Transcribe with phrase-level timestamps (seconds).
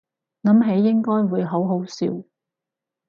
[0.41, 2.23] 諗起應該會好好笑